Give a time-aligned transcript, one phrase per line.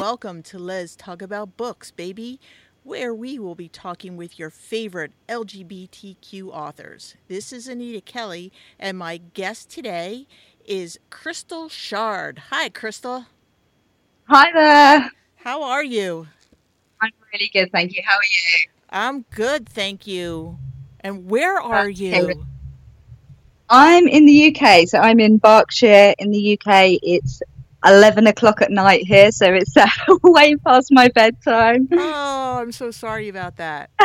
[0.00, 2.40] welcome to Les Talk About Books, baby,
[2.84, 7.16] where we will be talking with your favorite LGBTQ authors.
[7.28, 10.26] This is Anita Kelly, and my guest today
[10.64, 12.44] is Crystal Shard.
[12.48, 13.26] Hi, Crystal.
[14.26, 15.10] Hi there.
[15.36, 16.28] How are you?
[17.02, 18.02] I'm really good, thank you.
[18.02, 18.68] How are you?
[18.88, 20.56] I'm good, thank you.
[21.00, 22.10] And where are That's you?
[22.12, 22.38] good.
[23.68, 26.98] I'm in the UK, so I'm in Berkshire in the UK.
[27.02, 27.42] It's
[27.84, 29.86] 11 o'clock at night here, so it's uh,
[30.22, 31.88] way past my bedtime.
[31.92, 33.90] Oh, I'm so sorry about that.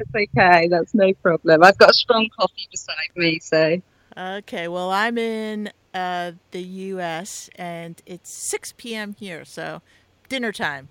[0.00, 1.64] It's okay, that's no problem.
[1.64, 3.82] I've got a strong coffee beside me, so
[4.16, 7.50] Okay, well, I'm in uh, the U.S.
[7.56, 9.14] and it's 6 p.m.
[9.18, 9.82] here, so
[10.28, 10.88] dinner time.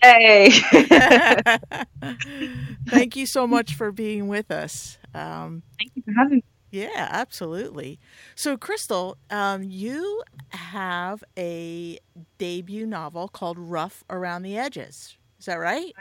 [0.00, 0.50] hey.
[2.88, 4.98] Thank you so much for being with us.
[5.14, 6.44] Um, Thank you for having me.
[6.72, 8.00] Yeah, absolutely.
[8.34, 11.98] So, Crystal, um, you have a
[12.38, 15.16] debut novel called Rough Around the Edges.
[15.38, 15.94] Is that right?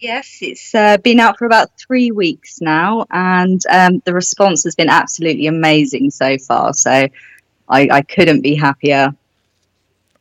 [0.00, 4.74] Yes, it's uh, been out for about three weeks now, and um, the response has
[4.74, 6.72] been absolutely amazing so far.
[6.74, 9.14] So I, I couldn't be happier.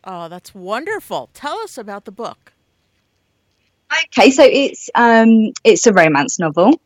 [0.03, 1.29] Oh, that's wonderful.
[1.33, 2.53] Tell us about the book.
[4.05, 6.79] Okay, so it's um it's a romance novel.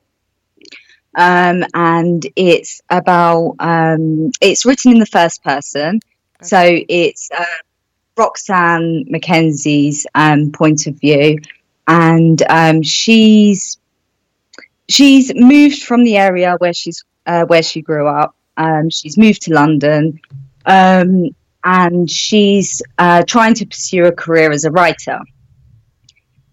[1.15, 5.99] Um and it's about um it's written in the first person.
[6.41, 7.45] So it's uh,
[8.17, 11.39] Roxanne Mackenzie's um point of view
[11.87, 13.77] and um she's
[14.89, 18.35] she's moved from the area where she's uh, where she grew up.
[18.57, 20.19] Um she's moved to London.
[20.65, 25.17] Um and she's uh, trying to pursue a career as a writer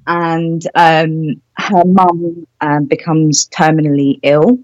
[0.07, 4.59] and um, her mum um, becomes terminally ill.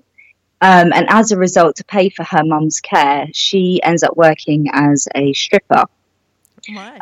[0.63, 4.69] Um, and as a result, to pay for her mum's care, she ends up working
[4.73, 5.85] as a stripper.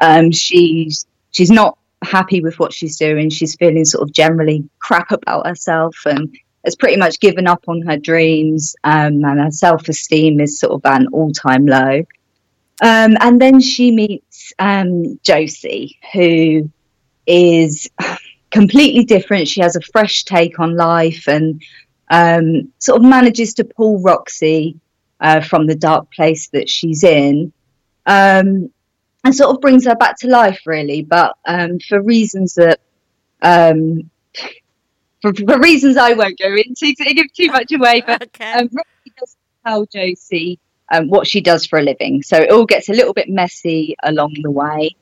[0.00, 3.31] Um, she's she's not happy with what she's doing.
[3.31, 7.82] She's feeling sort of generally crap about herself and has pretty much given up on
[7.82, 8.75] her dreams.
[8.84, 12.03] Um, and her self esteem is sort of at an all time low.
[12.82, 16.71] Um, and then she meets um, Josie, who
[17.26, 17.88] is
[18.54, 19.48] completely different.
[19.48, 21.60] She has a fresh take on life and
[22.09, 24.78] um, sort of manages to pull Roxy
[25.19, 27.53] uh, from the dark place that she's in.
[28.06, 28.70] Um,
[29.25, 32.78] and sort of brings her back to life, really, but um, for reasons that,
[33.43, 34.09] um,
[35.20, 38.03] for, for reasons I won't go into to give too much away.
[38.06, 38.53] But okay.
[38.53, 40.60] um, Roxy does tell Josie
[40.93, 43.97] um, what she does for a living, so it all gets a little bit messy
[44.04, 44.94] along the way.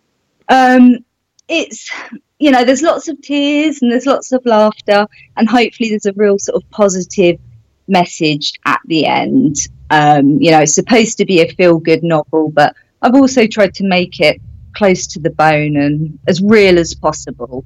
[0.48, 1.04] Um,
[1.52, 1.90] it's
[2.38, 6.12] you know, there's lots of tears and there's lots of laughter, and hopefully there's a
[6.14, 7.38] real sort of positive
[7.86, 9.56] message at the end.
[9.90, 13.74] Um, you know, it's supposed to be a feel good novel, but I've also tried
[13.74, 14.40] to make it
[14.74, 17.64] close to the bone and as real as possible.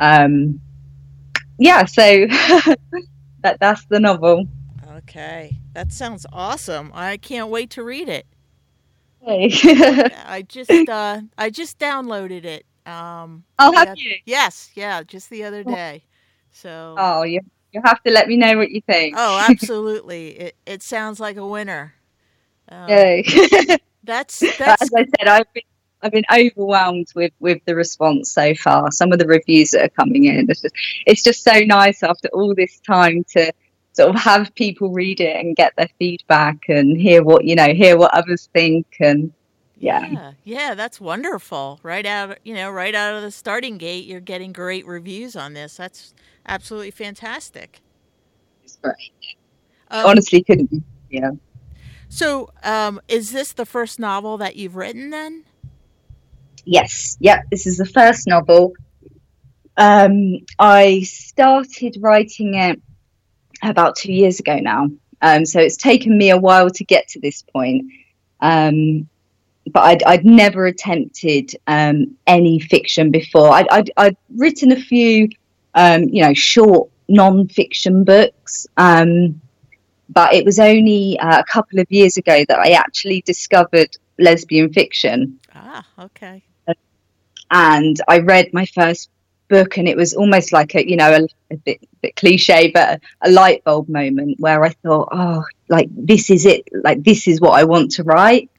[0.00, 0.60] Um,
[1.58, 2.02] yeah, so
[3.42, 4.46] that that's the novel.
[4.96, 5.58] Okay.
[5.74, 6.90] That sounds awesome.
[6.94, 8.26] I can't wait to read it.
[9.20, 9.50] Hey.
[10.26, 12.66] I just uh I just downloaded it.
[12.86, 14.14] Um I'll yeah, you.
[14.24, 16.04] Yes, yeah, just the other day.
[16.52, 17.40] So Oh, you
[17.72, 19.14] you have to let me know what you think.
[19.18, 20.28] Oh, absolutely.
[20.38, 21.94] it it sounds like a winner.
[22.68, 23.24] Um, Yay.
[24.06, 25.64] That's that's as I said, I've been
[26.00, 28.92] I've been overwhelmed with with the response so far.
[28.92, 30.74] Some of the reviews that are coming in, it's just
[31.06, 33.52] it's just so nice after all this time to
[33.92, 37.74] sort of have people read it and get their feedback and hear what you know,
[37.74, 39.32] hear what others think, and
[39.78, 41.80] yeah, yeah, yeah, that's wonderful.
[41.82, 45.52] Right out, you know, right out of the starting gate, you're getting great reviews on
[45.52, 45.76] this.
[45.76, 46.14] That's
[46.46, 47.80] absolutely fantastic.
[48.64, 49.12] it's great.
[49.90, 50.82] Um, Honestly, couldn't be.
[51.10, 51.32] Yeah.
[52.08, 55.44] so, um, is this the first novel that you've written then?
[56.64, 57.44] Yes, yep.
[57.50, 58.72] This is the first novel.
[59.76, 62.80] Um, I started writing it
[63.62, 64.88] about two years ago now.
[65.22, 67.86] Um, so it's taken me a while to get to this point.
[68.40, 69.08] Um,
[69.72, 73.50] but I'd, I'd never attempted um, any fiction before.
[73.52, 75.28] I'd, I'd, I'd written a few,
[75.74, 78.66] um, you know, short non-fiction books.
[78.76, 79.40] Um,
[80.08, 84.72] but it was only uh, a couple of years ago that I actually discovered lesbian
[84.72, 86.42] fiction Ah, okay.
[87.50, 89.10] and I read my first
[89.48, 93.00] book, and it was almost like a you know a, a bit, bit cliche, but
[93.22, 97.26] a, a light bulb moment where I thought, oh, like this is it, like this
[97.28, 98.50] is what I want to write.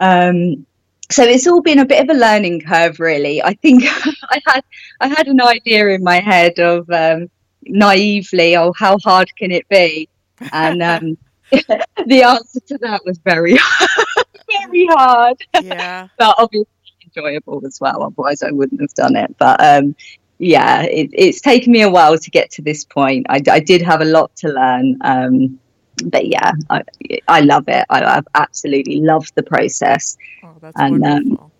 [0.00, 0.66] Um,
[1.10, 3.42] so it's all been a bit of a learning curve, really.
[3.42, 3.84] I think
[4.30, 4.64] I had
[5.00, 7.30] I had an idea in my head of um,
[7.64, 10.08] naively, oh, how hard can it be?
[10.52, 11.18] And um,
[11.50, 13.56] the answer to that was very
[14.48, 16.08] very hard Yeah.
[16.18, 16.68] but obviously
[17.04, 18.02] enjoyable as well.
[18.02, 19.34] Otherwise, I wouldn't have done it.
[19.38, 19.96] But um,
[20.38, 23.26] yeah, it, it's taken me a while to get to this point.
[23.28, 24.98] I, I did have a lot to learn.
[25.00, 25.58] Um,
[26.04, 26.82] but yeah, I,
[27.28, 27.84] I love it.
[27.90, 30.16] I, have absolutely loved the process.
[30.42, 31.52] Oh, that's and, um, wonderful.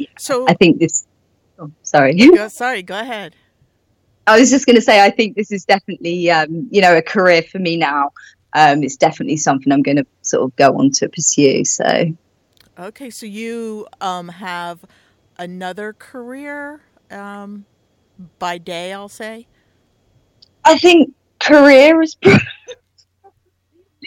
[0.00, 1.06] Um, so I think this.
[1.58, 2.14] Oh, sorry.
[2.14, 2.82] Go, sorry.
[2.82, 3.36] Go ahead.
[4.26, 7.02] I was just going to say, I think this is definitely, um, you know, a
[7.02, 8.10] career for me now.
[8.54, 11.64] Um, it's definitely something I'm going to sort of go on to pursue.
[11.64, 12.14] So.
[12.78, 14.84] Okay, so you um, have
[15.38, 16.80] another career
[17.10, 17.66] um,
[18.38, 19.46] by day, I'll say.
[20.64, 22.16] I think career is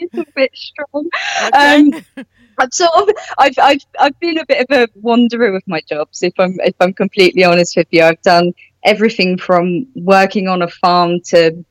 [0.01, 1.09] little bit strong.
[1.47, 1.75] Okay.
[1.75, 2.25] Um,
[2.59, 6.23] I'm sort of I've, I've I've been a bit of a wanderer with my jobs.
[6.23, 8.53] If I'm if I'm completely honest with you, I've done
[8.83, 11.63] everything from working on a farm to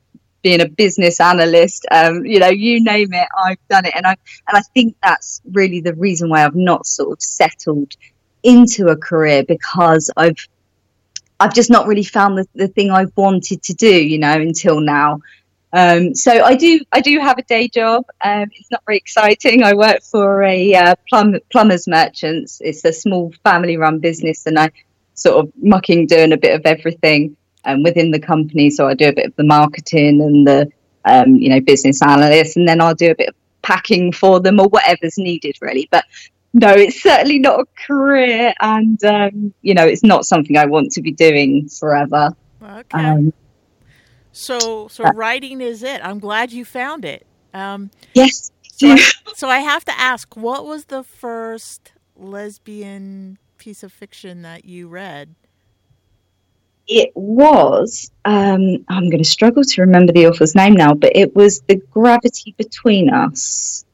[0.42, 1.86] being a business analyst.
[1.90, 4.16] Um, you know, you name it, I've done it, and I
[4.48, 7.94] and I think that's really the reason why I've not sort of settled
[8.42, 10.38] into a career because I've
[11.40, 14.80] I've just not really found the, the thing I've wanted to do, you know, until
[14.80, 15.20] now.
[15.72, 18.04] Um, so I do I do have a day job.
[18.22, 19.62] Um, it's not very exciting.
[19.62, 22.60] I work for a uh, plum, plumbers merchants.
[22.64, 24.70] It's a small family run business, and I
[25.14, 28.70] sort of mucking doing a bit of everything um, within the company.
[28.70, 30.70] So I do a bit of the marketing and the
[31.04, 34.60] um, you know business analyst, and then I'll do a bit of packing for them
[34.60, 35.88] or whatever's needed really.
[35.90, 36.04] But
[36.54, 40.92] no, it's certainly not a career, and um, you know it's not something I want
[40.92, 42.30] to be doing forever.
[42.62, 43.32] Okay.
[44.36, 46.04] So, so uh, writing is it.
[46.04, 47.26] I'm glad you found it.
[47.54, 48.52] Um, yes.
[48.70, 54.42] So I, so I have to ask, what was the first lesbian piece of fiction
[54.42, 55.34] that you read?
[56.86, 58.10] It was.
[58.26, 61.76] Um, I'm going to struggle to remember the author's name now, but it was The
[61.90, 63.86] Gravity Between Us.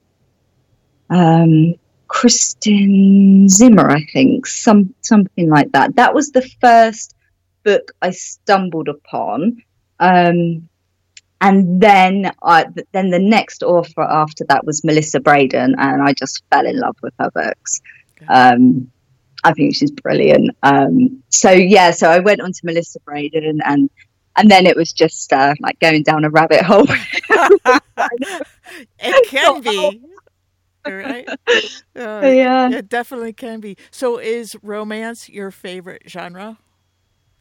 [1.08, 1.76] Um,
[2.08, 5.94] Kristen Zimmer, I think, some something like that.
[5.94, 7.14] That was the first
[7.62, 9.62] book I stumbled upon
[10.02, 10.68] um,
[11.40, 16.42] and then I, then the next author after that was Melissa Brayden, and I just
[16.50, 17.80] fell in love with her books.
[18.28, 18.90] Um,
[19.44, 20.56] I think she's brilliant.
[20.62, 23.90] Um, so yeah, so I went on to Melissa Brayden, and
[24.36, 26.86] and then it was just uh, like going down a rabbit hole.
[28.98, 30.02] it can be.
[30.84, 31.28] right?
[31.94, 33.76] Uh, yeah, it definitely can be.
[33.90, 36.58] So, is romance your favorite genre?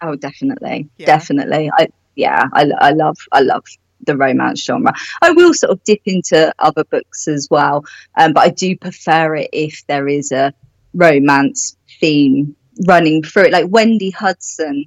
[0.01, 1.05] Oh, definitely, yeah.
[1.05, 1.71] definitely.
[1.73, 3.63] I yeah, I, I love I love
[4.05, 4.93] the romance genre.
[5.21, 7.85] I will sort of dip into other books as well,
[8.17, 10.53] um, but I do prefer it if there is a
[10.93, 12.55] romance theme
[12.85, 13.51] running through it.
[13.51, 14.85] Like Wendy Hudson.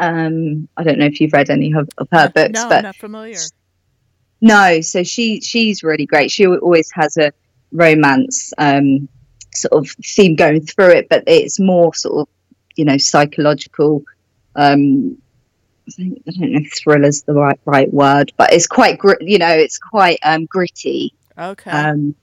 [0.00, 2.96] Um, I don't know if you've read any of, of her books, no, but not
[2.96, 3.38] familiar.
[4.40, 6.30] No, so she she's really great.
[6.30, 7.32] She always has a
[7.72, 9.08] romance um,
[9.54, 12.28] sort of theme going through it, but it's more sort of
[12.76, 14.04] you know psychological
[14.54, 15.18] um,
[15.90, 19.18] think, I don't know if thriller's the right right word, but it's quite grit.
[19.20, 21.14] You know, it's quite um, gritty.
[21.38, 21.70] Okay.
[21.70, 22.14] Um,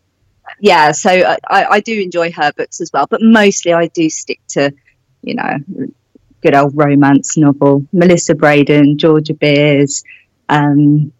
[0.59, 1.09] yeah, so
[1.49, 4.71] I, I do enjoy her books as well, but mostly I do stick to,
[5.21, 5.57] you know,
[6.41, 7.85] good old romance novel.
[7.91, 10.03] Melissa Brayden, Georgia Beers,
[10.49, 11.11] um,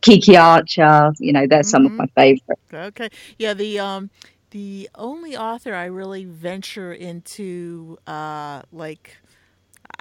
[0.00, 1.12] Kiki Archer.
[1.18, 1.68] You know, they're mm-hmm.
[1.68, 1.98] some of mm-hmm.
[1.98, 2.62] my favorites.
[2.72, 3.54] Okay, yeah.
[3.54, 4.10] The um,
[4.50, 9.16] the only author I really venture into, uh, like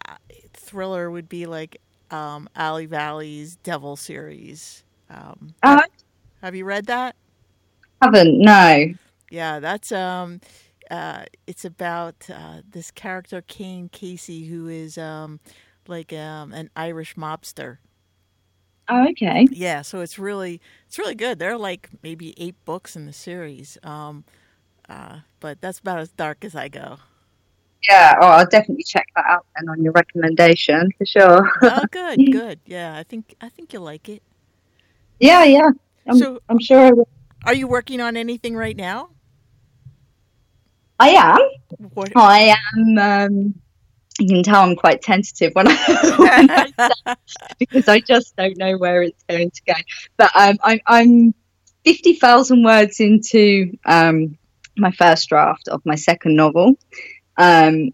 [0.08, 0.16] uh,
[0.54, 1.81] thriller, would be like
[2.12, 4.84] um, Ali Vali's Devil series.
[5.10, 5.82] Um, uh,
[6.42, 7.16] have you read that?
[8.02, 8.94] Haven't no.
[9.30, 10.42] Yeah, that's um,
[10.90, 15.40] uh, it's about uh, this character Cain Casey who is um,
[15.88, 17.78] like um, an Irish mobster.
[18.90, 19.48] Oh, okay.
[19.50, 21.40] Yeah, so it's really it's really good.
[21.40, 24.26] There are like maybe eight books in the series, um,
[24.90, 26.98] uh, but that's about as dark as I go.
[27.90, 31.52] Yeah, oh, I'll definitely check that out then on your recommendation for sure.
[31.64, 32.60] oh, good, good.
[32.66, 34.22] Yeah, I think I think you'll like it.
[35.20, 35.70] Yeah, yeah.
[36.08, 37.10] I'm, so, I'm sure I will.
[37.46, 39.10] Are you working on anything right now?
[41.00, 41.40] I am.
[41.94, 42.12] What?
[42.16, 42.98] I am.
[42.98, 43.62] Um,
[44.20, 47.16] you can tell I'm quite tentative when I, when I
[47.60, 49.74] because I just don't know where it's going to go.
[50.18, 51.34] But um, I'm I'm
[51.84, 54.38] fifty thousand words into um,
[54.78, 56.76] my first draft of my second novel.
[57.38, 57.94] Um,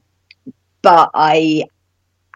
[0.82, 1.64] but I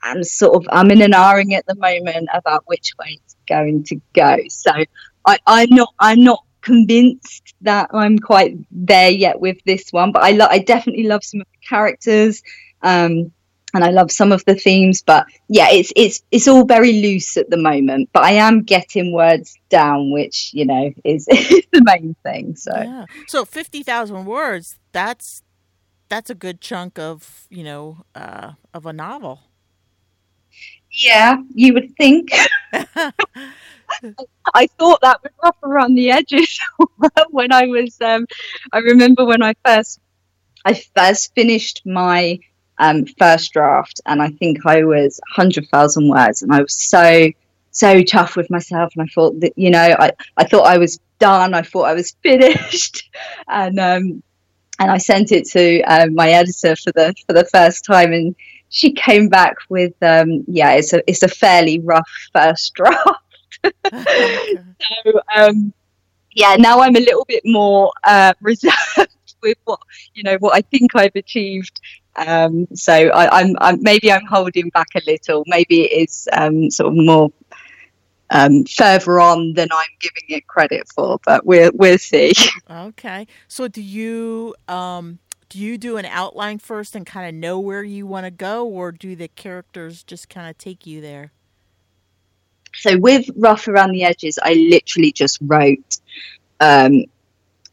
[0.03, 3.83] am sort of I'm in an ahhing at the moment about which way it's going
[3.85, 4.37] to go.
[4.49, 4.71] So
[5.25, 10.23] I, I'm not I'm not convinced that I'm quite there yet with this one, but
[10.23, 12.41] I lo- I definitely love some of the characters.
[12.81, 13.31] Um,
[13.73, 17.37] and I love some of the themes, but yeah, it's it's it's all very loose
[17.37, 18.09] at the moment.
[18.11, 22.55] But I am getting words down, which you know is, is the main thing.
[22.55, 23.05] So yeah.
[23.27, 24.77] so fifty thousand words.
[24.91, 25.41] That's
[26.11, 29.39] that's a good chunk of you know uh, of a novel.
[30.91, 32.29] Yeah, you would think.
[34.53, 36.59] I thought that was rough around the edges
[37.29, 37.95] when I was.
[38.01, 38.27] Um,
[38.73, 40.01] I remember when I first,
[40.65, 42.39] I first finished my
[42.77, 47.31] um, first draft, and I think I was hundred thousand words, and I was so
[47.71, 50.99] so tough with myself, and I thought that you know, I I thought I was
[51.19, 53.09] done, I thought I was finished,
[53.47, 54.23] and um,
[54.81, 58.35] and I sent it to uh, my editor for the for the first time, and
[58.69, 63.21] she came back with um, yeah, it's a it's a fairly rough first draft.
[63.63, 65.71] so um,
[66.33, 69.79] yeah, now I'm a little bit more uh, reserved with what
[70.15, 71.79] you know what I think I've achieved.
[72.15, 75.43] Um, so I, am maybe I'm holding back a little.
[75.45, 77.29] Maybe it is um, sort of more
[78.31, 82.31] um, further on than I'm giving it credit for, but we'll we'll see.
[82.69, 83.27] Okay.
[83.49, 85.19] So do you um,
[85.49, 88.65] do you do an outline first and kind of know where you want to go,
[88.65, 91.33] or do the characters just kind of take you there?
[92.73, 95.97] So with rough around the edges, I literally just wrote.
[96.61, 97.03] Um,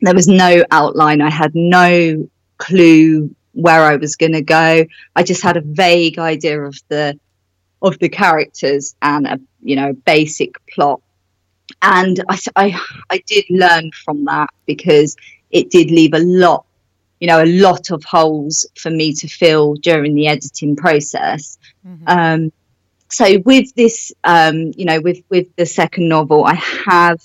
[0.01, 1.21] there was no outline.
[1.21, 4.87] I had no clue where I was going to go.
[5.15, 7.19] I just had a vague idea of the
[7.81, 11.01] of the characters and a you know basic plot.
[11.83, 15.15] And I, I, I did learn from that because
[15.51, 16.65] it did leave a lot,
[17.21, 21.59] you know, a lot of holes for me to fill during the editing process.
[21.87, 22.05] Mm-hmm.
[22.07, 22.53] Um,
[23.11, 27.21] so with this, um, you know, with with the second novel, I have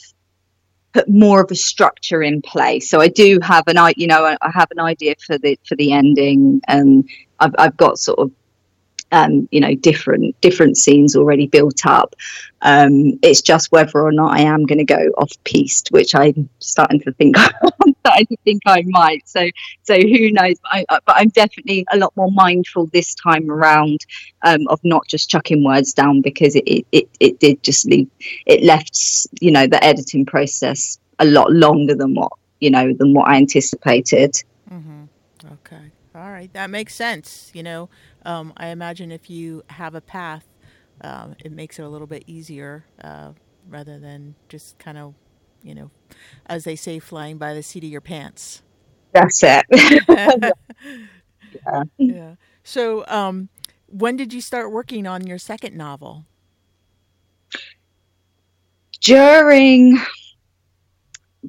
[0.94, 2.90] put more of a structure in place.
[2.90, 5.76] So I do have an, I, you know, I have an idea for the for
[5.76, 7.08] the ending, and
[7.40, 8.32] I've I've got sort of
[9.14, 12.16] um, you know different different scenes already built up.
[12.64, 16.50] Um, it's just whether or not I am going to go off piste, which I'm
[16.60, 19.28] starting to think I'm starting to think I might.
[19.30, 19.50] So
[19.84, 20.56] so who knows?
[20.60, 24.06] But, I, but I'm definitely a lot more mindful this time around
[24.42, 28.10] um, of not just chucking words down because it, it, it, it did just leave
[28.48, 33.14] it left you know the editing process a lot longer than what you know than
[33.14, 34.34] what I anticipated.
[34.72, 35.04] Mm-hmm.
[35.54, 35.93] Okay.
[36.16, 37.52] All right, that makes sense.
[37.54, 37.90] You know,
[38.26, 40.46] um, I imagine if you have a path,
[41.02, 43.32] um, it makes it a little bit easier uh,
[43.68, 45.16] rather than just kind of,
[45.64, 45.90] you know,
[46.46, 48.62] as they say, flying by the seat of your pants.
[49.12, 49.66] That's it.
[50.10, 51.84] yeah.
[51.98, 52.36] yeah.
[52.64, 53.50] So, um,
[53.88, 56.26] when did you start working on your second novel?
[59.02, 60.00] During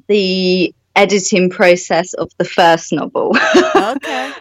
[0.07, 3.35] the editing process of the first novel.
[3.75, 4.33] okay.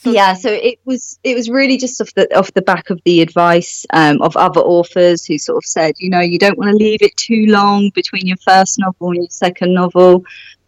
[0.00, 3.00] So yeah, so it was it was really just off the off the back of
[3.04, 6.70] the advice um, of other authors who sort of said, you know, you don't want
[6.70, 10.24] to leave it too long between your first novel and your second novel.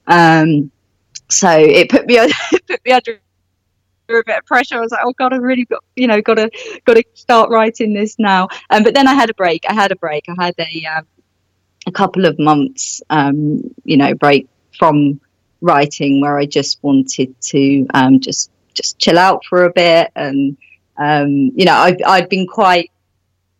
[0.08, 0.72] Um,
[1.28, 3.20] so it put me it put me under
[4.08, 4.78] a bit of pressure.
[4.78, 6.50] I was like, oh god, I really got you know got to
[6.84, 8.48] got to start writing this now.
[8.68, 9.64] Um, but then I had a break.
[9.68, 10.24] I had a break.
[10.28, 11.06] I had a um,
[11.86, 15.20] a couple of months, um, you know, break from
[15.60, 20.10] writing where I just wanted to um, just just chill out for a bit.
[20.16, 20.56] And,
[20.96, 22.90] um, you know, I've, I've been quite,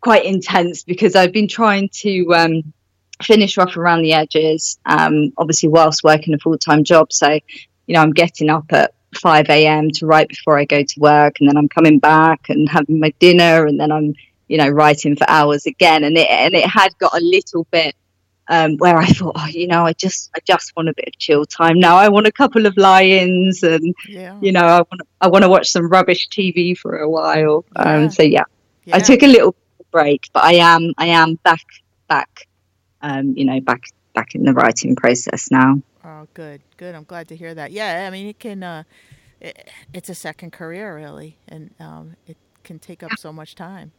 [0.01, 2.73] quite intense because I've been trying to, um,
[3.23, 7.13] finish rough around the edges, um, obviously whilst working a full-time job.
[7.13, 9.89] So, you know, I'm getting up at 5 a.m.
[9.91, 13.13] to write before I go to work, and then I'm coming back and having my
[13.19, 14.13] dinner, and then I'm,
[14.47, 16.03] you know, writing for hours again.
[16.03, 17.95] And it and it had got a little bit
[18.47, 21.17] um, where I thought, oh, you know, I just I just want a bit of
[21.17, 21.97] chill time now.
[21.97, 24.37] I want a couple of lie-ins, and yeah.
[24.41, 27.65] you know, I want I want to watch some rubbish TV for a while.
[27.75, 27.95] Um, yeah.
[27.95, 28.43] Um, so yeah.
[28.85, 28.95] yeah.
[28.95, 29.55] I took a little
[29.91, 31.63] break, but I am I am back
[32.07, 32.47] back,
[33.01, 33.83] um, you know, back
[34.13, 35.81] back in the writing process now.
[36.03, 36.95] Oh, good, good.
[36.95, 37.71] I'm glad to hear that.
[37.71, 38.63] Yeah, I mean, it can.
[38.63, 38.83] Uh,
[39.39, 43.91] it, it's a second career, really, and um, it can take up so much time.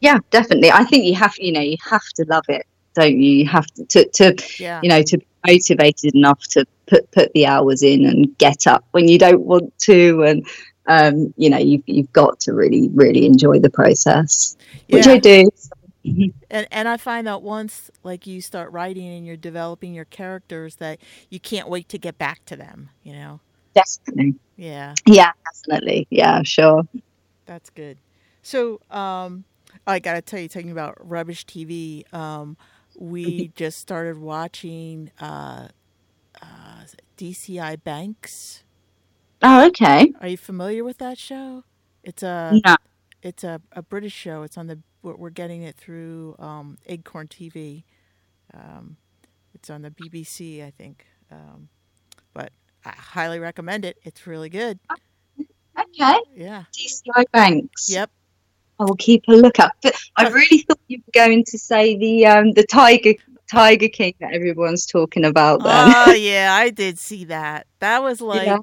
[0.00, 0.70] Yeah, definitely.
[0.70, 2.64] I think you have, you know, you have to love it
[2.98, 3.30] don't you?
[3.30, 4.80] You have to, to, to yeah.
[4.82, 8.84] you know, to be motivated enough to put put the hours in and get up
[8.92, 10.46] when you don't want to, and
[10.86, 14.56] um, you know, you've you've got to really really enjoy the process,
[14.88, 15.12] which yeah.
[15.12, 15.50] I do.
[16.50, 20.76] and and I find that once like you start writing and you're developing your characters
[20.76, 23.40] that you can't wait to get back to them, you know.
[23.74, 24.34] Definitely.
[24.56, 24.94] Yeah.
[25.06, 26.06] Yeah, definitely.
[26.10, 26.86] Yeah, sure.
[27.46, 27.98] That's good.
[28.42, 29.44] So, um
[29.86, 32.56] I got to tell you talking about rubbish TV, um
[32.98, 35.68] we just started watching uh,
[36.42, 36.84] uh,
[37.16, 38.64] DCI Banks.
[39.42, 40.12] Oh, okay.
[40.20, 41.64] Are you familiar with that show?
[42.02, 42.76] It's a no.
[43.22, 44.42] It's a, a British show.
[44.42, 47.84] It's on the we're getting it through um, Acorn TV.
[48.52, 48.96] Um,
[49.54, 51.06] it's on the BBC, I think.
[51.30, 51.68] Um,
[52.34, 52.52] but
[52.84, 53.98] I highly recommend it.
[54.02, 54.78] It's really good.
[55.78, 56.18] Okay.
[56.34, 56.64] Yeah.
[56.72, 57.90] DCI Banks.
[57.90, 58.10] Yep.
[58.78, 59.72] I will keep a lookout.
[59.82, 63.14] But I really thought you were going to say the um the Tiger
[63.50, 65.92] Tiger King that everyone's talking about then.
[65.96, 67.66] Oh yeah, I did see that.
[67.80, 68.58] That was like Yeah.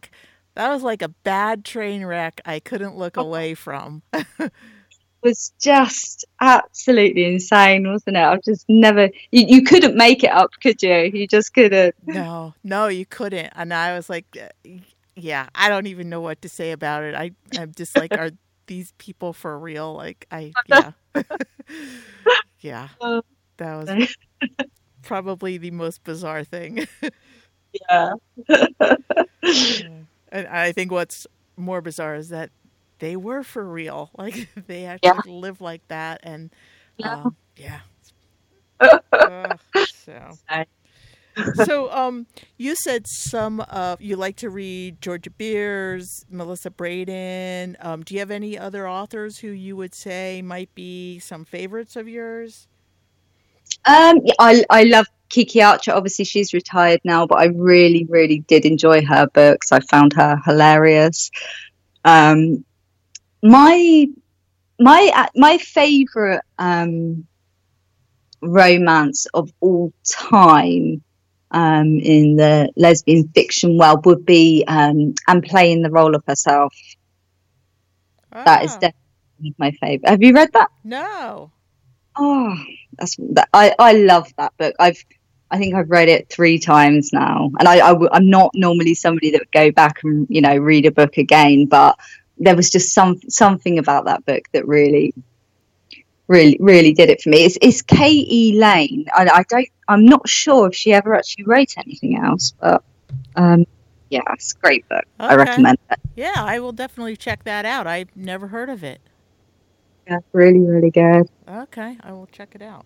[0.56, 4.04] that was like a bad train wreck I couldn't look away from.
[5.24, 8.20] It was just absolutely insane, wasn't it?
[8.24, 10.94] I've just never you, you couldn't make it up, could you?
[11.14, 11.96] You just couldn't.
[12.06, 13.52] no, no, you couldn't.
[13.56, 14.50] And I was like, uh,
[15.16, 17.16] yeah, I don't even know what to say about it.
[17.16, 18.30] I I'm just like, are
[18.68, 19.94] these people for real?
[19.94, 20.92] Like, I yeah,
[22.60, 22.90] yeah.
[23.02, 23.22] Oh.
[23.58, 24.16] That was
[25.04, 26.88] probably the most bizarre thing.
[27.90, 28.14] Yeah.
[30.32, 32.50] And I think what's more bizarre is that
[33.00, 34.10] they were for real.
[34.18, 36.52] Like they actually live like that, and
[36.98, 37.14] Yeah.
[37.14, 37.82] um, yeah.
[39.14, 39.60] Ugh,
[40.06, 40.38] so.
[41.54, 42.28] So um,
[42.58, 47.76] you said some of you like to read Georgia Beers, Melissa Brayden.
[47.84, 51.96] Um, do you have any other authors who you would say might be some favorites
[51.96, 52.68] of yours?
[53.86, 55.94] Um, I I love Kiki Archer.
[55.94, 59.72] Obviously, she's retired now, but I really, really did enjoy her books.
[59.72, 61.32] I found her hilarious.
[62.06, 62.66] Um,
[63.44, 64.08] my
[64.80, 67.28] my uh, my favorite um,
[68.42, 71.04] romance of all time
[71.56, 76.76] um, in the lesbian fiction world would be um, and playing the role of herself.
[78.46, 80.10] That is Ah, definitely my favorite.
[80.10, 80.70] Have you read that?
[80.84, 81.54] no.
[82.18, 82.56] Oh,
[82.98, 83.50] that's that.
[83.54, 84.76] I I love that book.
[84.80, 85.04] I've
[85.52, 88.96] I think I've read it three times now, and I, I w- I'm not normally
[88.96, 91.98] somebody that would go back and you know read a book again, but
[92.38, 95.14] there was just some something about that book that really,
[96.28, 97.46] really, really did it for me.
[97.46, 98.12] It's it's K.
[98.12, 98.58] E.
[98.60, 99.06] Lane.
[99.14, 99.68] I, I don't.
[99.88, 102.84] I'm not sure if she ever actually wrote anything else, but
[103.36, 103.66] um,
[104.10, 105.04] yeah, it's a great book.
[105.20, 106.00] I recommend it.
[106.16, 107.88] Yeah, I will definitely check that out.
[107.88, 109.02] I've never heard of it.
[110.08, 111.28] Yeah, really, really good.
[111.48, 112.86] Okay, I will check it out.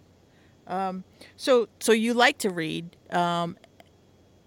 [0.67, 1.03] Um,
[1.35, 2.95] so, so you like to read?
[3.11, 3.57] Um,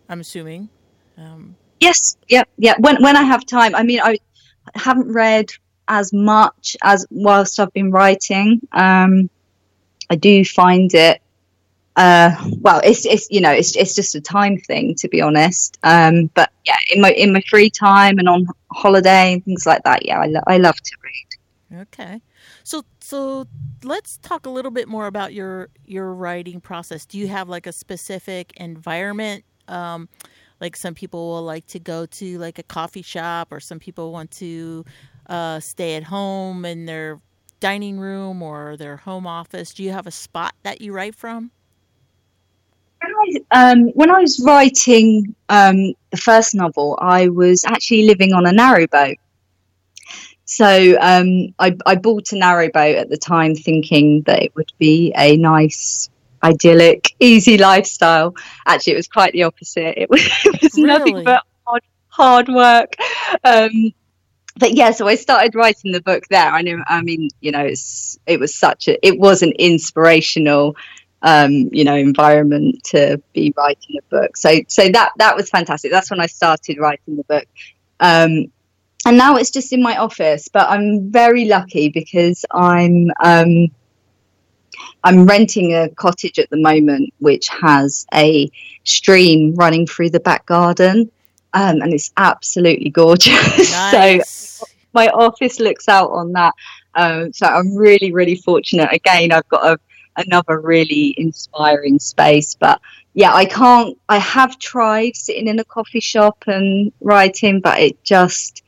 [0.08, 0.68] I'm assuming.
[1.16, 2.44] Um, Yes, Yeah.
[2.58, 2.74] yeah.
[2.78, 4.18] When when I have time, I mean, I
[4.76, 5.50] haven't read
[5.88, 8.60] as much as whilst I've been writing.
[8.70, 9.28] Um,
[10.08, 11.20] I do find it.
[11.96, 15.78] Uh, well, it's it's you know it's it's just a time thing to be honest.
[15.82, 19.82] Um, but yeah, in my in my free time and on holiday and things like
[19.84, 21.80] that, yeah, I, lo- I love to read.
[21.82, 22.22] okay,
[22.64, 23.46] so so
[23.84, 27.04] let's talk a little bit more about your your writing process.
[27.04, 29.44] Do you have like a specific environment?
[29.68, 30.08] Um,
[30.60, 34.12] like some people will like to go to like a coffee shop, or some people
[34.12, 34.84] want to
[35.26, 37.20] uh, stay at home in their
[37.60, 39.74] dining room or their home office.
[39.74, 41.50] Do you have a spot that you write from?
[43.02, 43.14] When
[43.52, 48.46] I, um, when I was writing um, the first novel, I was actually living on
[48.46, 49.16] a narrowboat.
[50.44, 55.12] So um, I, I bought a narrowboat at the time, thinking that it would be
[55.16, 56.10] a nice,
[56.42, 58.34] idyllic, easy lifestyle.
[58.66, 60.00] Actually, it was quite the opposite.
[60.00, 60.86] It was, it was Really?
[60.86, 62.94] nothing but hard, hard work.
[63.44, 63.92] Um,
[64.58, 66.50] but yeah, so I started writing the book there.
[66.50, 70.76] I know, I mean, you know, it's, it was such a, it was an inspirational
[71.22, 74.36] um, you know, environment to be writing a book.
[74.36, 75.90] So, so that that was fantastic.
[75.90, 77.46] That's when I started writing the book,
[78.00, 78.50] um,
[79.04, 80.48] and now it's just in my office.
[80.48, 83.68] But I'm very lucky because I'm um,
[85.04, 88.50] I'm renting a cottage at the moment, which has a
[88.84, 91.10] stream running through the back garden,
[91.54, 93.68] um, and it's absolutely gorgeous.
[93.90, 94.20] so
[94.92, 96.54] my office looks out on that.
[96.94, 98.92] Um, so I'm really, really fortunate.
[98.92, 99.78] Again, I've got a,
[100.16, 102.54] another really inspiring space.
[102.54, 102.80] But
[103.14, 103.98] yeah, I can't.
[104.08, 108.62] I have tried sitting in a coffee shop and writing, but it just.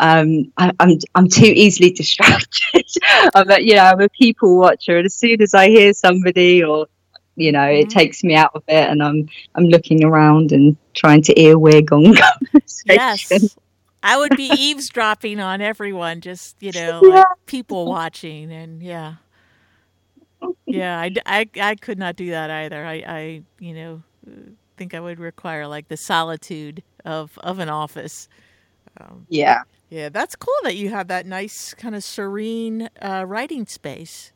[0.00, 2.86] Um, I, I'm I'm too easily distracted.
[3.34, 6.62] I'm a, you know I'm a people watcher, and as soon as I hear somebody
[6.62, 6.86] or
[7.34, 7.90] you know it Mhm.
[7.90, 12.14] takes me out of it, and I'm I'm looking around and trying to earwig on
[12.52, 12.86] conversation.
[12.86, 13.56] Yes.
[14.00, 17.08] I would be eavesdropping on everyone, just, you know, Yeah.
[17.16, 18.52] like people watching.
[18.52, 19.14] And yeah.
[20.66, 22.84] Yeah, I I could not do that either.
[22.84, 24.02] I, I, you know,
[24.76, 28.28] think I would require like the solitude of, of an office.
[29.00, 29.62] Um, Yeah.
[29.90, 34.32] yeah, that's cool that you have that nice kind of serene uh, writing space.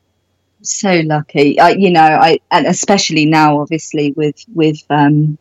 [0.63, 5.39] so lucky I, you know i and especially now obviously with with um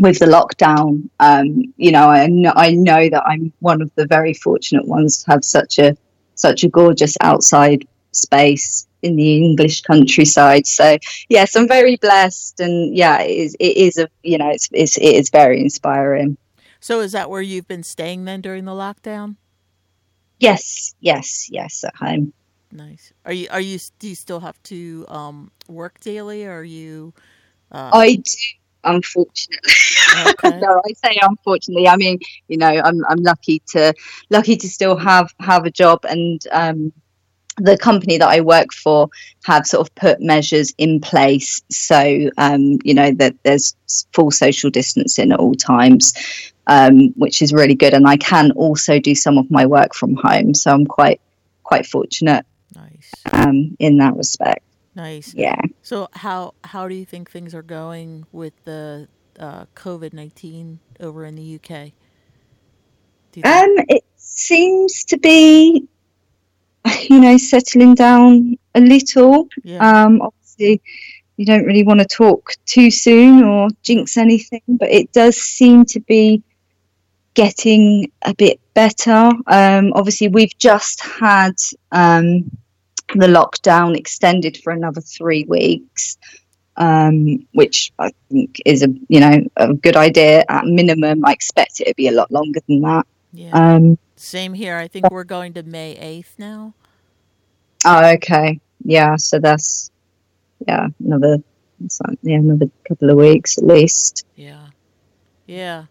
[0.00, 4.06] with the lockdown um you know i know i know that i'm one of the
[4.06, 5.96] very fortunate ones to have such a
[6.36, 12.96] such a gorgeous outside space in the english countryside so yes i'm very blessed and
[12.96, 16.36] yeah it is it is a you know it's, it's it is very inspiring
[16.80, 19.36] So is that where you've been staying then during the lockdown?
[20.38, 22.32] Yes, yes, yes, at home.
[22.70, 23.12] Nice.
[23.24, 27.14] Are you are you do you still have to um work daily or are you
[27.72, 28.22] uh I do,
[28.84, 29.72] unfortunately.
[30.14, 30.58] okay.
[30.60, 31.88] no, I say unfortunately.
[31.88, 33.94] I mean, you know, I'm I'm lucky to
[34.30, 36.92] lucky to still have have a job, and um,
[37.58, 39.08] the company that I work for
[39.44, 43.74] have sort of put measures in place, so um, you know that there's
[44.12, 46.12] full social distancing at all times,
[46.66, 47.94] um, which is really good.
[47.94, 51.20] And I can also do some of my work from home, so I'm quite
[51.62, 53.12] quite fortunate Nice.
[53.32, 54.64] um, in that respect.
[54.94, 55.34] Nice.
[55.34, 55.60] Yeah.
[55.82, 61.24] So how how do you think things are going with the uh, COVID nineteen over
[61.24, 61.92] in the UK?
[63.32, 63.46] Do you think?
[63.46, 65.86] Um, it seems to be,
[67.10, 69.48] you know, settling down a little.
[69.62, 70.04] yeah.
[70.04, 70.82] Um, obviously,
[71.36, 75.84] you don't really want to talk too soon or jinx anything, but it does seem
[75.86, 76.42] to be
[77.34, 79.30] getting a bit better.
[79.46, 81.54] Um, obviously, we've just had
[81.92, 82.50] um,
[83.14, 86.18] the lockdown extended for another three weeks.
[86.76, 91.24] Um, which I think is a you know a good idea at minimum.
[91.24, 93.04] I expect it to be a lot longer than that.
[93.32, 93.50] yeah.
[93.50, 94.76] Um, Same here.
[94.76, 96.74] I think we're going to May eighth now.
[97.84, 98.60] Oh, okay.
[98.84, 99.90] Yeah, so that's
[100.66, 101.38] yeah, another
[102.22, 104.26] yeah, another couple of weeks at least.
[104.36, 104.66] Yeah.
[105.46, 105.84] Yeah.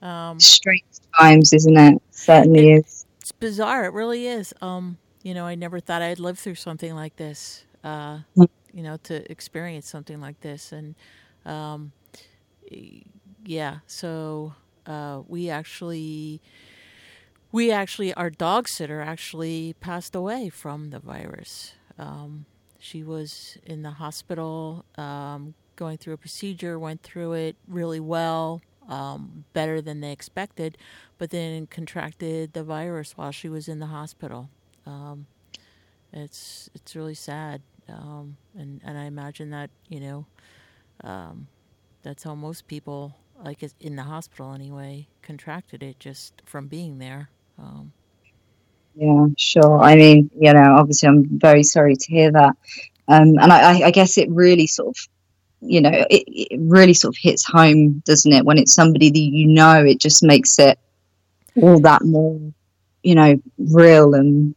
[0.00, 0.82] Um, Strange
[1.18, 2.02] times, isn't it?
[2.10, 3.06] Certainly is.
[3.20, 3.84] it's bizarre.
[3.84, 4.52] It really is.
[4.60, 7.64] Um, you know, I never thought I'd live through something like this.
[7.84, 8.48] Uh, Mm.
[8.72, 10.94] you know, to experience something like this, and
[11.44, 11.92] um,
[13.44, 13.78] yeah.
[13.86, 14.54] So
[14.86, 16.40] uh, we actually,
[17.52, 21.74] we actually, our dog sitter actually passed away from the virus.
[21.98, 22.46] Um,
[22.78, 26.78] she was in the hospital, um, going through a procedure.
[26.78, 30.78] Went through it really well, um, better than they expected,
[31.18, 34.48] but then contracted the virus while she was in the hospital.
[34.86, 35.26] Um,
[36.12, 40.26] it's it's really sad, um, and and I imagine that you know
[41.04, 41.46] um,
[42.02, 47.28] that's how most people, like in the hospital anyway, contracted it just from being there.
[47.58, 47.92] Um,
[48.94, 49.80] Yeah, sure.
[49.80, 52.56] I mean, you know, obviously I'm very sorry to hear that.
[53.08, 55.08] Um, and I, I guess it really sort of
[55.62, 58.44] you know, it, it really sort of hits home, doesn't it?
[58.44, 60.78] When it's somebody that you know, it just makes it
[61.60, 62.40] all that more,
[63.02, 64.54] you know, real and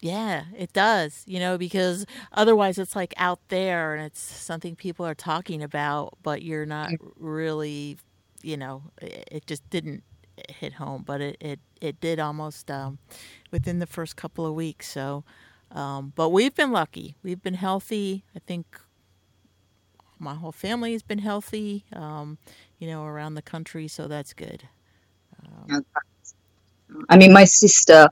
[0.00, 5.06] yeah, it does, you know, because otherwise it's like out there and it's something people
[5.06, 7.96] are talking about, but you're not really,
[8.42, 10.02] you know, it just didn't
[10.48, 12.98] hit home, but it, it, it did almost um,
[13.50, 14.88] within the first couple of weeks.
[14.88, 15.24] So,
[15.70, 17.16] um, but we've been lucky.
[17.22, 18.24] We've been healthy.
[18.34, 18.78] I think
[20.18, 22.38] my whole family has been healthy, um,
[22.78, 23.88] you know, around the country.
[23.88, 24.68] So that's good.
[25.68, 25.84] Um,
[27.08, 28.08] I mean, my sister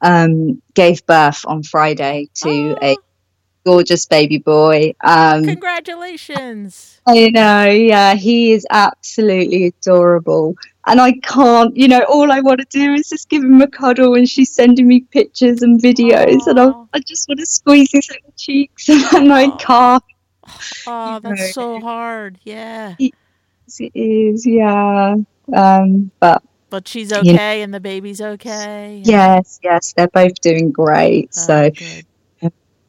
[0.00, 3.03] um, gave birth on Friday to a oh,
[3.64, 4.94] gorgeous baby boy.
[5.02, 7.00] Um, congratulations.
[7.06, 10.54] I know, yeah, he is absolutely adorable.
[10.86, 13.66] And I can't, you know, all I want to do is just give him a
[13.66, 17.90] cuddle, and she's sending me pictures and videos, and I, I just want to squeeze
[17.90, 20.04] his little cheeks, and I can't.
[20.86, 22.38] oh, You know, that's so hard.
[22.44, 22.96] Yeah.
[22.98, 23.12] it
[23.94, 25.16] is, yeah.
[25.52, 29.02] Um, but But she's okay and the baby's okay.
[29.04, 31.30] Yes, yes, they're both doing great.
[31.36, 32.06] oh, So good.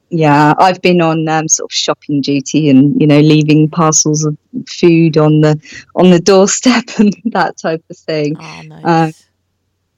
[0.09, 4.37] Yeah, I've been on um, sort of shopping duty and you know leaving parcels of
[4.67, 5.59] food on the
[5.95, 8.35] on the doorstep and that type of thing.
[8.39, 9.25] Oh, nice.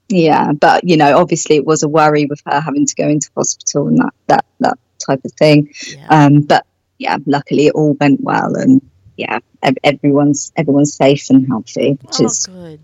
[0.08, 3.30] yeah, but you know, obviously it was a worry with her having to go into
[3.36, 5.72] hospital and that that that type of thing.
[5.94, 6.06] Yeah.
[6.08, 6.66] Um, but
[6.98, 8.80] yeah, luckily it all went well and
[9.16, 12.80] yeah, ev- everyone's everyone's safe and healthy, which Oh, is good.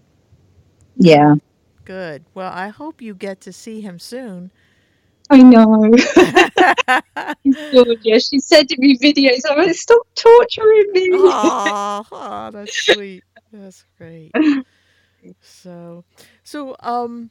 [0.96, 1.34] yeah.
[1.84, 2.24] Good.
[2.32, 4.50] Well, I hope you get to see him soon.
[5.30, 5.90] I know.
[7.44, 8.28] She's gorgeous.
[8.28, 9.42] She's sending me videos.
[9.48, 11.10] I'm like, stop torturing me.
[11.12, 13.24] oh, oh, that's sweet.
[13.52, 14.34] That's great.
[15.40, 16.04] So,
[16.42, 17.30] so um,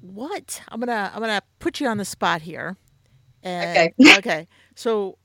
[0.00, 0.62] what?
[0.68, 2.76] I'm gonna I'm gonna put you on the spot here.
[3.42, 3.94] And Okay.
[4.18, 5.18] okay, so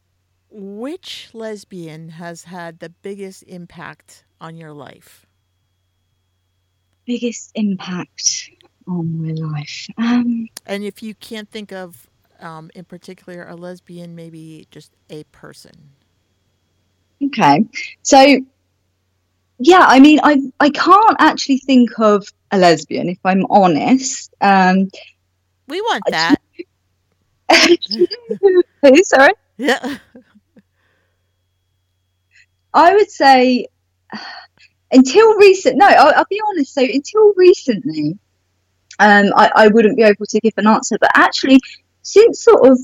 [0.49, 5.25] which lesbian has had the biggest impact on your life?
[7.05, 8.51] Biggest impact
[8.87, 9.87] on my life.
[9.97, 15.23] Um, And if you can't think of, um, in particular, a lesbian, maybe just a
[15.25, 15.91] person.
[17.23, 17.65] okay.
[18.03, 18.39] So
[19.59, 24.33] yeah, I mean, I I can't actually think of a lesbian if I'm honest.
[24.41, 24.89] Um,
[25.67, 26.35] We want that.
[28.81, 29.03] who?
[29.03, 29.33] Sorry.
[29.57, 29.97] Yeah.
[32.73, 33.67] I would say
[34.91, 36.73] until recent, no, I'll, I'll, be honest.
[36.73, 38.17] So until recently,
[38.99, 40.97] um, I, I wouldn't be able to give an answer.
[40.99, 41.59] But actually,
[42.01, 42.79] since sort of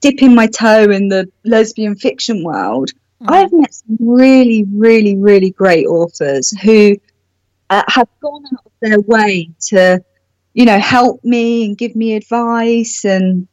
[0.00, 3.26] dipping my toe in the lesbian fiction world, mm.
[3.28, 6.96] I've met some really, really, really great authors who
[7.70, 10.02] uh, have gone out of their way to,
[10.54, 13.46] you know, help me and give me advice and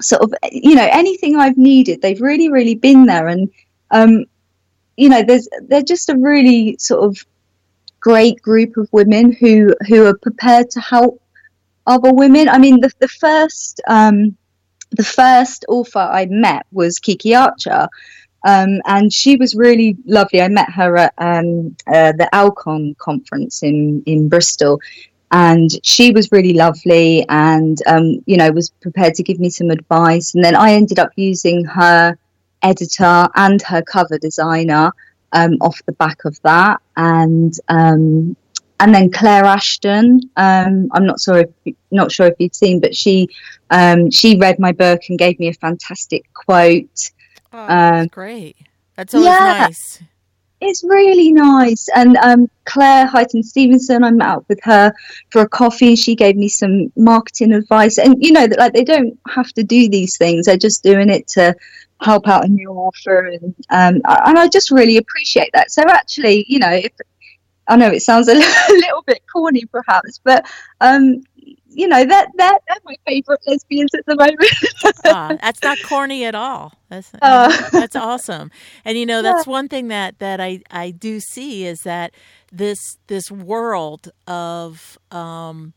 [0.00, 2.02] sort of, you know, anything I've needed.
[2.02, 3.50] They've really, really been there, and
[3.90, 4.24] um,
[4.96, 7.24] you know, there's they're just a really sort of
[8.00, 11.20] great group of women who who are prepared to help
[11.86, 12.48] other women.
[12.48, 14.36] I mean, the the first um,
[14.90, 17.88] the first author I met was Kiki Archer.
[18.44, 20.40] Um, and she was really lovely.
[20.40, 24.78] I met her at um, uh, the Alcon conference in, in Bristol,
[25.32, 29.70] and she was really lovely and, um, you know, was prepared to give me some
[29.70, 30.34] advice.
[30.34, 32.16] And then I ended up using her
[32.62, 34.92] editor and her cover designer
[35.32, 36.80] um, off the back of that.
[36.96, 38.36] And um,
[38.80, 40.20] and then Clare Ashton.
[40.36, 43.28] Um, I'm not sure if not sure if you've seen, but she
[43.70, 47.10] um, she read my book and gave me a fantastic quote.
[47.52, 48.56] Oh, that's um, great.
[48.96, 50.02] That's always yeah, nice.
[50.60, 51.88] It's really nice.
[51.94, 54.92] And um, Claire Highton-Stevenson, I met up with her
[55.30, 55.96] for a coffee.
[55.96, 57.98] She gave me some marketing advice.
[57.98, 61.10] And you know that like they don't have to do these things; they're just doing
[61.10, 61.54] it to
[62.00, 63.26] help out a new author.
[63.26, 65.70] And um, and I just really appreciate that.
[65.70, 66.92] So actually, you know, if
[67.68, 68.34] I know it sounds a
[68.68, 70.46] little bit corny, perhaps, but
[70.80, 71.22] um,
[71.76, 75.04] you know that that they're my favorite lesbians at the moment.
[75.04, 76.72] uh, that's not corny at all.
[76.88, 78.50] That's uh, that's awesome.
[78.84, 79.52] And you know that's yeah.
[79.52, 82.14] one thing that that I I do see is that
[82.50, 85.74] this this world of um,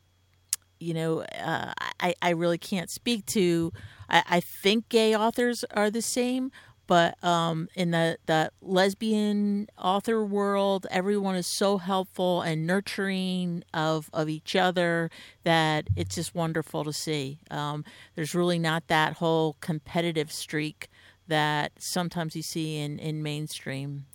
[0.80, 3.74] you know uh, I I really can't speak to.
[4.10, 6.52] I, I think gay authors are the same,
[6.90, 14.10] but um, in the, the lesbian author world, everyone is so helpful and nurturing of,
[14.12, 15.12] of each other
[15.44, 17.38] that it's just wonderful to see.
[17.52, 20.90] Um, there's really not that whole competitive streak
[21.28, 24.08] that sometimes you see in, in mainstream.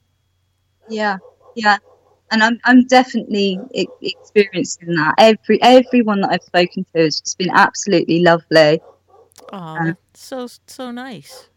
[0.89, 1.19] Yeah,
[1.55, 1.79] yeah.
[2.33, 3.61] And I'm, I'm definitely
[4.03, 5.15] experiencing that.
[5.19, 8.83] Every everyone that I've spoken to has just been absolutely lovely.
[9.53, 11.51] Oh, um, so so nice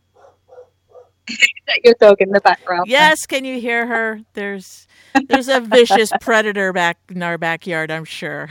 [1.67, 2.87] that your dog in the background?
[2.87, 4.21] Yes, can you hear her?
[4.33, 4.87] There's
[5.27, 8.49] there's a vicious predator back in our backyard, I'm sure.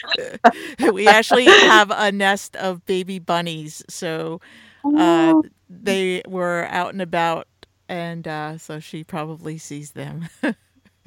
[0.92, 4.40] we actually have a nest of baby bunnies, so
[4.84, 5.42] uh, oh.
[5.68, 7.48] they were out and about,
[7.88, 10.28] and uh, so she probably sees them.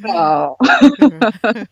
[0.08, 0.58] oh.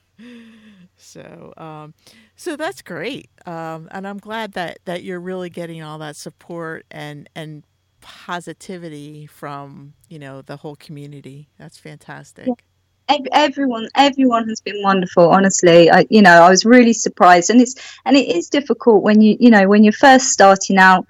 [0.98, 1.94] so, um,
[2.36, 6.86] so that's great, um, and I'm glad that that you're really getting all that support
[6.92, 7.64] and and
[8.06, 11.50] positivity from you know the whole community.
[11.58, 12.48] That's fantastic.
[12.48, 13.18] Yeah.
[13.34, 15.30] Everyone, everyone has been wonderful.
[15.30, 19.22] Honestly, I, you know, I was really surprised, and it's and it is difficult when
[19.22, 21.06] you, you know, when you're first starting out.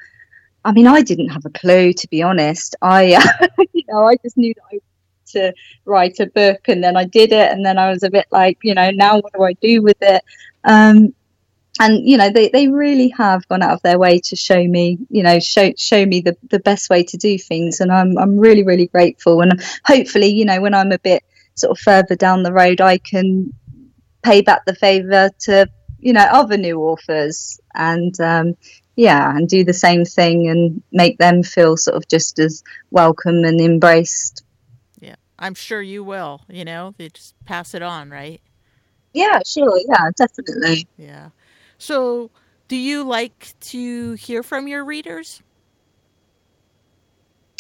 [0.64, 2.76] I mean, I didn't have a clue, to be honest.
[2.82, 4.80] I, uh, you know, I just knew that I
[5.28, 5.54] to
[5.86, 8.58] write a book, and then I did it, and then I was a bit like,
[8.64, 10.24] you know, now what do I do with it?
[10.64, 11.14] Um,
[11.80, 14.98] and you know they, they really have gone out of their way to show me
[15.10, 17.80] you know show show me the, the best way to do things.
[17.80, 19.42] And I'm I'm really really grateful.
[19.42, 21.24] And hopefully you know when I'm a bit
[21.56, 23.54] sort of further down the road I can
[24.24, 25.68] pay back the favor to
[26.00, 28.56] you know other new authors and um,
[28.96, 33.44] yeah and do the same thing and make them feel sort of just as welcome
[33.44, 34.44] and embraced.
[35.00, 38.40] Yeah I'm sure you will you know they just pass it on right?
[39.14, 40.88] Yeah sure yeah definitely.
[40.98, 41.30] Yeah
[41.78, 42.32] so,
[42.68, 45.42] do you like to hear from your readers?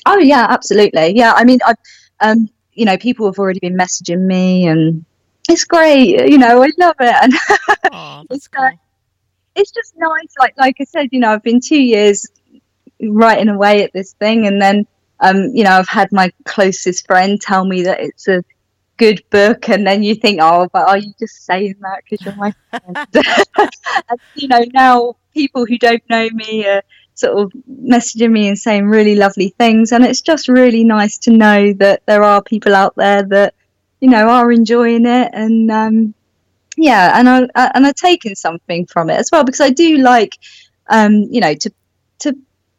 [0.06, 1.16] Oh yeah, absolutely.
[1.18, 1.74] Yeah, I mean, I,
[2.22, 5.06] um, you know, people have already been messaging me, and
[5.50, 6.30] it's great.
[6.30, 7.34] You know, I love it, and
[7.92, 8.66] Aww, it's cool.
[8.66, 8.72] uh,
[9.56, 10.34] it's just nice.
[10.40, 12.28] Like like I said, you know, I've been two years
[13.02, 14.86] writing away at this thing, and then
[15.20, 18.44] um, you know, I've had my closest friend tell me that it's a
[18.98, 22.36] good book and then you think oh but are you just saying that because you're
[22.36, 22.98] my friend?
[24.10, 26.84] And, you know now people who don't know me are
[27.16, 31.32] sort of messaging me and saying really lovely things and it's just really nice to
[31.32, 33.54] know that there are people out there that
[34.02, 36.14] you know are enjoying it and um
[36.78, 39.98] yeah and i, I and i've taken something from it as well because i do
[39.98, 40.38] like
[40.88, 41.72] um you know to
[42.20, 42.36] to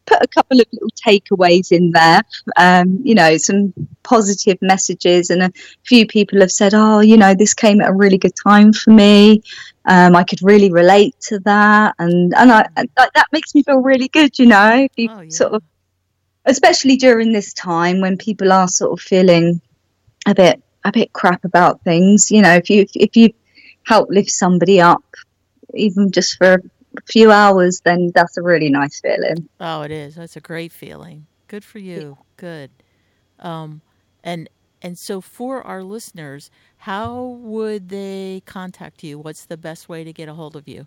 [0.07, 2.23] put a couple of little takeaways in there,
[2.57, 5.31] um, you know, some positive messages.
[5.31, 5.53] And a
[5.85, 8.91] few people have said, oh, you know, this came at a really good time for
[8.91, 9.43] me.
[9.85, 11.95] Um, I could really relate to that.
[11.99, 15.31] And, and I, that makes me feel really good, you know, you oh, yeah.
[15.31, 15.63] sort of,
[16.45, 19.61] especially during this time when people are sort of feeling
[20.27, 22.31] a bit a bit crap about things.
[22.31, 23.31] You know, if you if you
[23.85, 25.05] help lift somebody up,
[25.75, 26.63] even just for
[27.03, 29.49] few hours, then that's a really nice feeling.
[29.61, 30.15] Oh, it is.
[30.15, 31.27] That's a great feeling.
[31.49, 32.17] Good for you.
[32.19, 32.25] Yeah.
[32.37, 32.71] Good.
[33.39, 33.83] Um,
[34.25, 34.49] and
[34.83, 39.19] and so for our listeners, how would they contact you?
[39.19, 40.87] What's the best way to get a hold of you?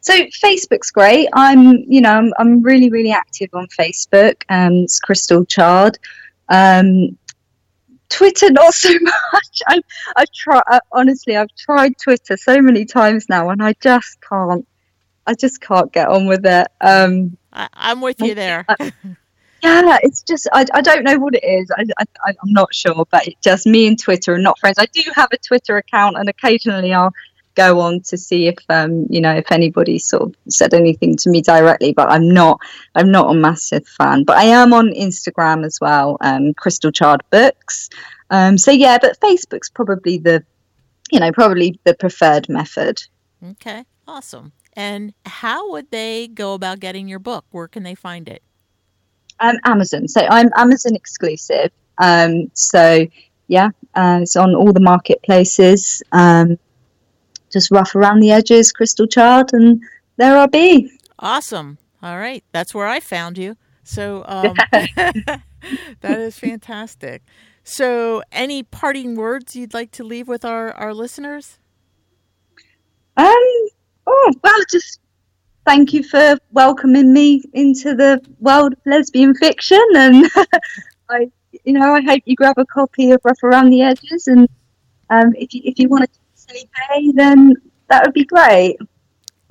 [0.00, 1.28] So Facebook's great.
[1.32, 4.42] I'm, you know, I'm, I'm really, really active on Facebook.
[4.48, 5.98] Um, it's Crystal Chard.
[6.48, 7.16] Um,
[8.08, 9.62] Twitter, not so much.
[9.68, 9.80] I,
[10.16, 10.60] I try.
[10.66, 14.66] I, honestly, I've tried Twitter so many times now, and I just can't.
[15.30, 16.66] I just can't get on with it.
[16.80, 18.64] Um, I, am with you there.
[18.68, 18.92] I,
[19.62, 21.70] yeah, it's just I, I don't know what it is.
[21.70, 24.76] I, I I'm not sure, but it's just me and Twitter are not friends.
[24.78, 27.12] I do have a Twitter account, and occasionally I'll
[27.54, 31.28] go on to see if um you know if anybody sort of said anything to
[31.28, 32.60] me directly but i'm not
[32.94, 37.20] i'm not a massive fan but i am on instagram as well um crystal chard
[37.30, 37.90] books
[38.30, 40.44] um so yeah but facebook's probably the
[41.10, 43.02] you know probably the preferred method
[43.44, 48.28] okay awesome and how would they go about getting your book where can they find
[48.28, 48.42] it
[49.40, 53.06] um amazon so i'm amazon exclusive um so
[53.48, 56.58] yeah uh, it's on all the marketplaces um
[57.50, 59.82] just rough around the edges, crystal chard, and
[60.16, 60.90] there I'll be.
[61.18, 61.78] Awesome.
[62.02, 62.42] All right.
[62.52, 63.56] That's where I found you.
[63.84, 64.54] So um,
[66.00, 67.22] that is fantastic.
[67.62, 71.58] So, any parting words you'd like to leave with our, our listeners?
[73.16, 73.68] Um.
[74.12, 74.98] Oh well, just
[75.64, 80.28] thank you for welcoming me into the world of lesbian fiction, and
[81.08, 81.30] I,
[81.64, 84.48] you know, I hope you grab a copy of Rough Around the Edges, and
[85.10, 87.54] um, if you if you want to say hey, then
[87.88, 88.78] that would be great.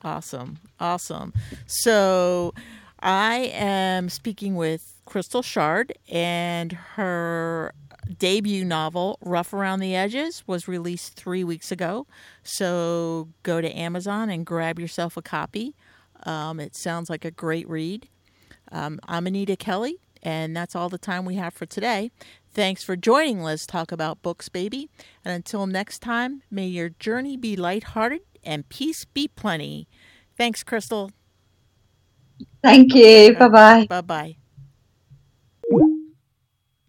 [0.04, 0.60] Awesome.
[0.78, 1.34] Awesome.
[1.66, 2.54] So
[3.00, 7.74] I am speaking with Crystal Shard, and her
[8.18, 12.08] debut novel, Rough Around the Edges, was released three weeks ago.
[12.44, 15.76] So go to Amazon and grab yourself a copy.
[16.24, 18.08] Um, it sounds like a great read.
[18.72, 22.12] Um, I'm Anita Kelly, and that's all the time we have for today.
[22.54, 24.90] Thanks for joining Let's Talk About Books, baby.
[25.26, 29.88] And until next time, may your journey be lighthearted and peace be plenty.
[30.38, 31.12] Thanks, Crystal.
[32.64, 33.36] Thank you.
[33.38, 33.90] Bye bye.
[33.90, 34.39] Bye bye.